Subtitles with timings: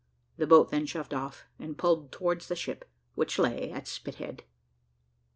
[0.37, 4.43] The boat then shoved off, and pulled towards the ship, which lay at Spithead.